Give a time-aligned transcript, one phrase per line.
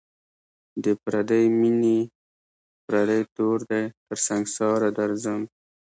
[0.83, 1.99] د پردۍ میني
[2.85, 5.41] پردی تور دی تر سنگساره درځم